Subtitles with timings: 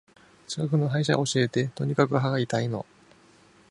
[0.47, 1.67] 近くの歯医者教えて。
[1.75, 2.87] とにかく歯が痛いの。